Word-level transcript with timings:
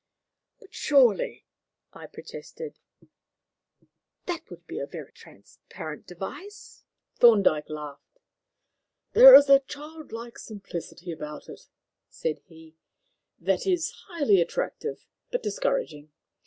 "But 0.59 0.73
surely," 0.73 1.45
I 1.93 2.07
protested, 2.07 2.79
"that 4.25 4.49
would 4.49 4.65
be 4.65 4.79
a 4.79 4.87
very 4.87 5.11
transparent 5.11 6.07
device." 6.07 6.83
Thorndyke 7.19 7.69
laughed. 7.69 8.17
"There 9.13 9.35
is 9.35 9.47
a 9.47 9.59
childlike 9.59 10.39
simplicity 10.39 11.11
about 11.11 11.47
it," 11.49 11.67
said 12.09 12.39
he, 12.47 12.77
"that 13.39 13.67
is 13.67 13.91
highly 14.07 14.41
attractive 14.41 15.05
but 15.29 15.43
discouraging. 15.43 16.11